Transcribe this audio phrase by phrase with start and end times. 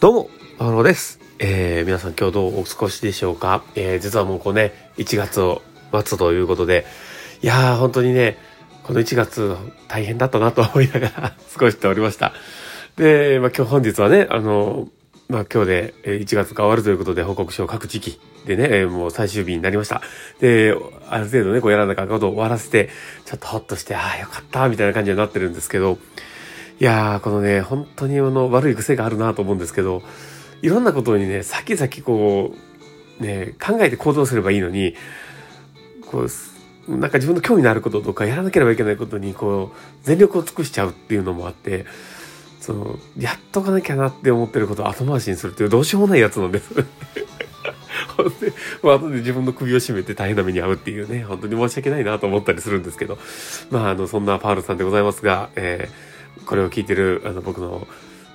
[0.00, 1.20] どうも、マロです。
[1.38, 3.62] えー、皆さん今日どうお過ごしでしょうか？
[3.74, 5.60] えー、実はもうこうね、1月を
[5.92, 6.86] 待つということで、
[7.42, 8.38] いやー、本当にね、
[8.82, 9.54] この1月
[9.88, 11.10] 大変だったなと思いながら
[11.52, 12.32] 過ごしておりました。
[12.96, 14.88] で、まあ今日本日はね、あの、
[15.28, 20.00] まあ今日で1月が終わるということで報告書を書く時期でね、もう最終日になりました。
[20.40, 20.74] で、
[21.10, 22.88] ある程度ね、こうやらなかったことを終わらせて、
[23.26, 25.98] ちょっとほっとして、ああ、よかった、みたいな感じになってるんですけど、
[26.80, 30.02] いやー、このね、本当にあの、悪い癖があるなと思うんですけど、
[30.62, 32.54] いろんなことにね、先々こ
[33.20, 34.94] う、ね、考えて行動すればいいのに、
[36.06, 36.24] こ
[36.88, 41.84] う、なんか自分の興味のあることとか、やらなければいけないことに、こう、全力を尽くしちゃうっていうのもあって、
[42.60, 46.72] その、やっとかなきゃなって思ってることを後回しにするっていうどうしようもないやつなんです。
[48.16, 53.18] ほんで、まあ、後で自分の首を絞めて大変な目に遭うっていうね、本当に申し訳ないなと思ったりするんですけど、
[53.70, 56.09] まあ、あの、そんなパールさんでございますが、えー
[56.46, 57.86] これを聞いてる、あの、僕の、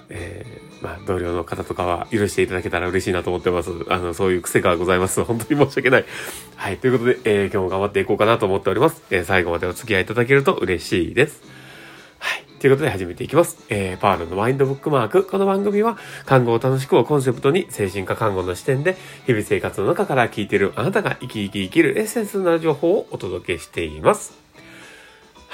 [0.10, 3.72] えー、まあ、同僚の方とかは許していただけたら嬉しいなと思ってます。
[3.90, 5.24] あの、そういう癖がございます。
[5.24, 6.06] 本当に申し訳ない。
[6.56, 6.78] はい。
[6.78, 9.02] ということで、えー、今日も頑張っていこうかなと思っております。
[9.10, 11.42] えー、最後までお付き合いいただけると嬉しいです。
[12.20, 12.44] はい。
[12.60, 13.66] ということで始めていきます。
[13.70, 15.24] えー、パールのマインドブックマーク。
[15.24, 24.45] この番組は、看護を楽しくをコンセプトに、精神科看護の視点で、日々生活の中から聞いているあなたが生き生き生きるエッセンスな情報をお届けしています。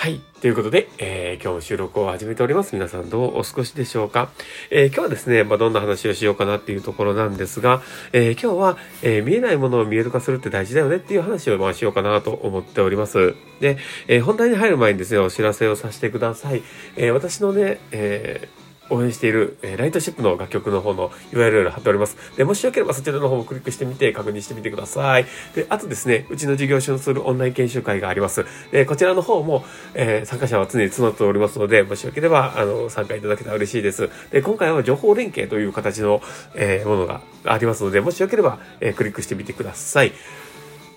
[0.01, 0.19] はい。
[0.41, 2.73] ということで、えー、今日収録を始めております。
[2.73, 4.31] 皆さんどうお過ごしでしょうか、
[4.71, 13.35] えー、今日はですね、まあ、どんな話をしようかなっていうところなんですが、えー、今日は、え、見えないものを見える化するって大事だよねっていう話をまあしようかなと思っております。
[13.59, 16.63] で、え本題に入る前にですね、お知らせをさせてください。
[16.95, 22.17] え私のね、えー応援している、えー、ライトシップの楽曲の方の URL 貼っております。
[22.37, 25.25] で、もしよければそちらの方もクリックしてみて確認してみてください。
[25.55, 28.45] で、あとですね、うちの事業所のするオンライン研修会があります。
[28.71, 34.09] で、こちらの方も、えー、参加者は常に募っておりますので、もしよければ、あの、参加いただけたら嬉しいです。
[34.31, 36.21] で、今回は情報連携という形の、
[36.55, 40.11] えー、ものがありますので、もしよければ、え、クリックしてみてください。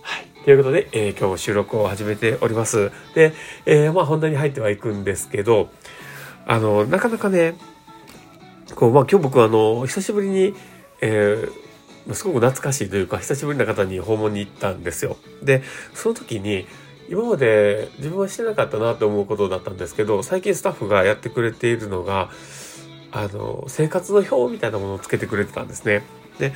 [0.03, 0.27] はい。
[0.45, 2.91] ということで、え、今日収録を始めております。
[3.15, 3.33] で、
[3.67, 5.71] え、まあ本題に入ってはいくんですけど、
[6.47, 7.55] あの、なかなかね、
[8.75, 10.55] こう、まあ今日僕はあの、久しぶりに、
[11.01, 15.17] えー、すごく懐かしいというか、久しぶりな方に訪問に行ったんですよ。
[15.43, 15.63] で、
[15.95, 16.67] その時に、
[17.09, 22.31] 今まで自分はしてなかったなと思うことだったんですけど、最近スタッフがやってくれているのが、
[23.13, 26.03] あの、生活の表みたいなものをつけてくれてたんですね。
[26.39, 26.53] で、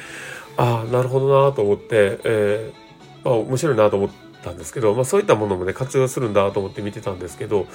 [0.56, 4.10] ああ、なるほどなと思って、えー、まあ面白いなと思っ
[4.42, 7.66] たんですけど、まあそういったものもね、活用するんだと思って見てたんですけど、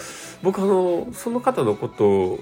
[0.41, 2.39] 僕あの、その方のことを、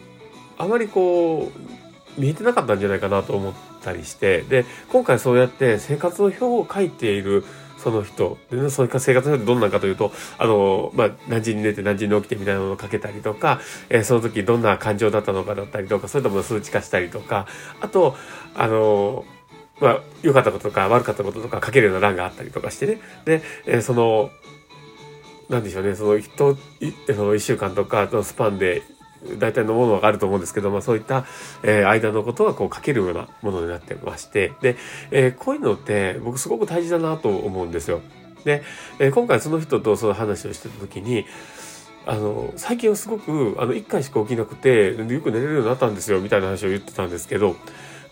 [0.61, 7.43] あまりこう、見えてなかったんじゃないかなと思ったりして、で、今回そうやって生活の表を書いている
[7.81, 8.37] その人。
[8.51, 17.47] で、そういう生活の表ってどんなんかというと、あの、まあ、何時に寝て何時に起きてみたいなものを書けたりとか、えー、その時どんな感情だったのかだったりとか、そういったものを数値化したりとか、
[17.81, 18.15] あと、
[18.55, 19.25] あの、
[19.79, 22.99] まあ、良かったこととか悪かったこととか書けるような欄があったりとかしてね。
[23.25, 24.29] で、えー、その、
[25.49, 26.55] なんでしょうね、その人、
[27.07, 28.83] その一週間とかのスパンで
[29.37, 31.25] 大体のものがあると思うんですけど、まあそういった、
[31.63, 34.77] えー、間のことがこう書けるようなものになってまして、で、
[35.11, 38.01] えー、こういうのって僕すごく大事だなと思うんですよ。
[38.43, 38.63] で、
[38.99, 41.25] えー、今回その人とその話をしてた時に、
[42.05, 47.55] あの、最近はすごく、あの、一回しか起きなくて、よく寝れるようになったんですよ、みたいな話を言ってたんですけど、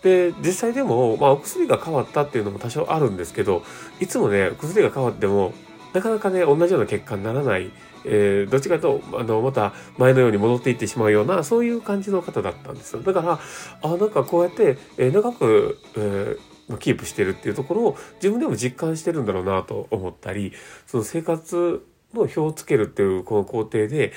[0.02, 3.64] で、実際でも、まあ、お薬が変わったっていうのも多少あるんですけど、
[3.98, 5.52] いつもね、薬が変わっても、
[5.92, 7.70] なかなかね、同じような結果にならない
[8.04, 13.02] えー、どっちかとあのまた前のように戻っていってしまうようなそういう感じの方だったんですよ。
[13.02, 13.38] だから
[13.82, 20.52] あなんかこうやって、えー、長く、えー、キープしてるっていうところを自分でも実感してるんだろうなと思ったり
[20.86, 21.84] その生活
[22.14, 24.12] の表をつけるっていうこの工程で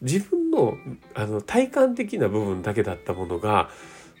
[0.00, 0.76] 自分の
[1.14, 3.70] あの体感的な部分だけだったものが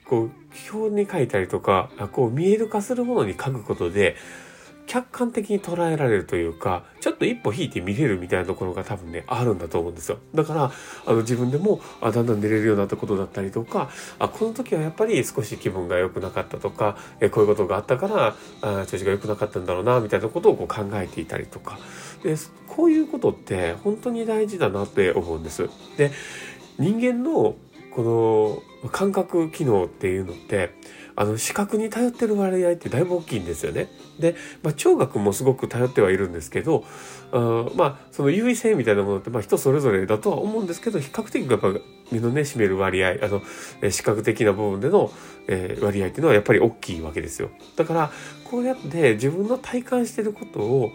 [0.06, 0.30] こう
[0.76, 4.16] 表に書いたりとかこう見える化するものに書くことで
[4.92, 10.18] 客観的に捉えられるというか、ちょっと一歩引いて見れるみたいなところが多分ね、あるんだと思うんですよ。
[10.34, 10.70] だから、
[11.06, 21.78] あの自分でも、あだんだん寝れるようになったことだったりとか、あ、この時はやっぱり少し気分が良くなかったとか、えこういうことがあったから、あ調子が良くなかったんだろうな、みたいなことをこう考えていたりとか。
[22.22, 22.36] で、
[22.68, 25.70] こういうことって本当に大事だなって思うんです。
[25.96, 26.10] で、
[26.78, 27.56] 人間の
[27.94, 30.74] この感覚機能っていうのって、
[31.14, 33.88] あの視覚に頼ってる割合ってだいぶ大きいんですよね。
[34.18, 36.84] で、まあ、聴覚もすごく頼ってはいるんですけど
[37.32, 41.68] あまあその優位性みたいなものって、まあ、人それぞれだとは思うんですけど比較的やっぱ
[42.10, 45.10] 身のね占める割合あの視覚的な部分での、
[45.48, 47.50] え、割合っていうのはやっぱり大きいわけですよ。
[47.76, 48.10] だから
[48.44, 50.92] こうやって自分の体感してることを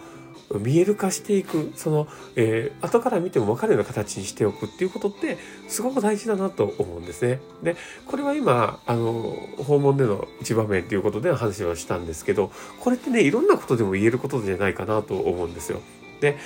[0.56, 7.42] 見える化していく、その、えー、後から見ても分かるような形にしておくっていうことって、すごく大事だなと思うんですね。
[7.64, 15.82] で、これは今、あの、訪問での一場面ということで話をしたんですけど、これってね、いろんなことでも言えることじゃないかなと思うんですよ。
[16.22, 16.38] で、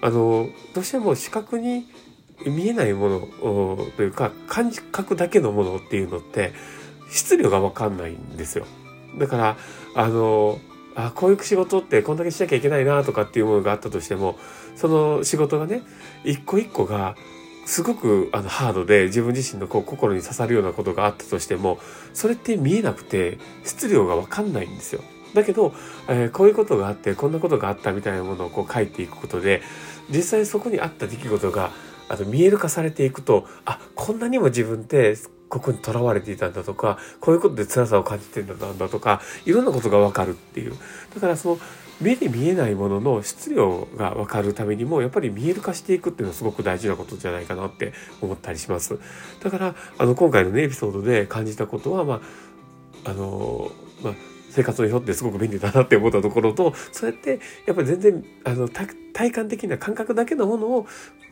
[0.00, 1.86] あの、どうしても視覚に
[2.46, 3.08] 見えないも
[3.42, 6.52] のというか、感覚だけのものっていうのって、
[7.10, 8.64] 質量が分かんないんですよ。
[9.18, 9.56] だから、
[9.94, 10.58] あの、
[10.94, 14.38] あこういう仕事ってこんだけしなきゃいけないなとかっていうものがあったとしても
[14.76, 15.82] その仕事がね
[16.24, 17.16] 一個一個が
[17.66, 21.78] すごくあのハードで自分自身のこう心に刺さるようなことがあったとしても
[22.14, 25.02] それって見えなくて質量が分かんないんですよ。
[25.34, 25.72] だけど、
[26.08, 29.62] えー、こういうことがあってこんなことがあったみたいなものをこう書いていくことで
[30.08, 31.70] 実際そこにあった出来事が
[32.10, 35.16] あの見える化されていくとあこんなにも自分って
[35.50, 40.74] ここにとらわれていたんだとか、こういうことで辛さを感じてんだなんだとか、いろんなことがわかるっていう。
[41.12, 41.58] だからその、
[42.00, 47.92] 目で見えないものの質量がわかるためにも、やっぱり見える化していくっていうのはすごく大事なことじゃないかなって
[48.22, 48.98] 思ったりします。
[49.42, 52.20] だから、あの、今回のね、エピソードで感じたことは、ま
[53.04, 53.72] あ、あの、
[54.02, 54.14] まあ、
[54.50, 60.86] 生活の表ってすごく便利だなって思ったところと、そうやってやっぱり全然あの体感的な感覚だけのものを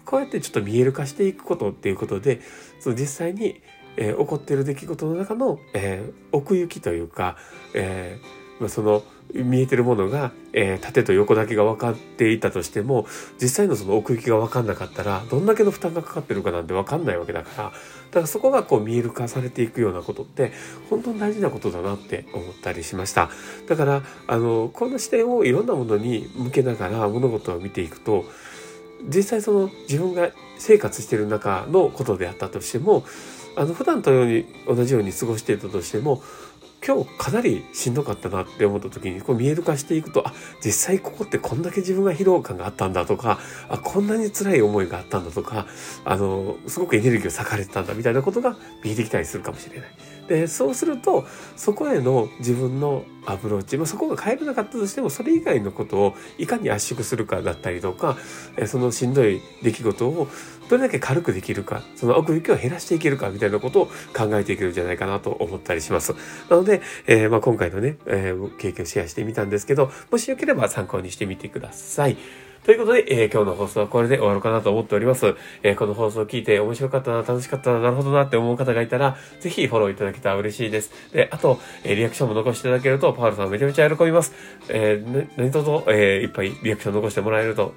[0.04, 2.40] こうやってちょっと見える化していくことっていうことで、
[2.80, 3.60] その実際に
[4.00, 7.36] えー、起こっている出来事の中の、えー、奥行きというか、
[7.74, 13.06] えーその見えてるものが、えー、縦と横だけが分かっていたとしても
[13.40, 17.70] 実際のその奥行きが分かんなかったらどんだけの負担がかかってるかなんて分かんないわけだからだ
[18.14, 20.52] からそこがこう見える化されていくようなことって
[20.88, 23.30] 本当に大事なことだなって思ったりしました。
[23.68, 28.24] だからあのこの視点をいろんなものに向けながら物事を見ていくと
[29.06, 33.04] 実際その自分が生活してる中のことであったとしても
[33.56, 36.22] あの普段と同じように過ごしていたとしても
[36.88, 40.32] 今日かなりしんどかったなって思った時にこう見える化していくとあ
[40.64, 43.38] 実際ここってこんだけ自分が疲労感があったんだとか
[43.68, 45.66] あこんなに辛い思いがあったんだとか
[46.06, 50.17] あのすごくエネルギーを割かれてたんだみたいなことが見えてきたりするかもしれない。
[50.28, 51.26] でそうすると
[51.56, 58.16] そこへの自分のアプローチ、まあ、そこが変えれなかったとしてもそれ以外のことをいかに圧縮するかだったりとか
[58.66, 60.28] そのしんどい出来事を
[60.68, 66.14] どれだけ軽くできるかその奥行きを減らしていけるかみたいなことを考えていけるんじゃないかなと思ったりします。
[66.50, 72.18] なので、えー、まあ今回のね、えー、経験をシェアしてみたんですけどもしよければ参考にしてみてください。
[72.68, 75.34] ということで、えー、今日の放送はこれで終わるかなと思っております。
[75.62, 80.92] えー、この放送を聞いて面白かったな、楽しかったな、なるほどなって思う方がいたら、ぜひフォローいただけたら嬉しいです。
[81.10, 84.34] で、あと、えー、リアクションも残していただけると、パウルさんめちゃめちゃ喜びます。
[84.68, 87.72] えー、何卒、えー、いっぱいリアクション残してもらえると、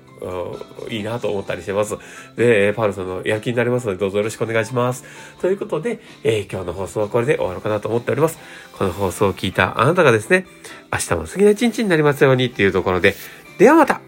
[0.89, 1.95] いいなと思ったりしてます。
[2.35, 5.05] で、パウルさんのやる気になりますので、どうぞよろしくお願いします。
[5.39, 8.39] ということで、えー、今日の放送はこれで終わるかなと思っております。
[8.77, 10.45] この放送を聞いたあなたがですね、
[10.91, 13.15] 明日も素敵な一日になりますようにっていうところで、
[13.57, 14.01] ではまた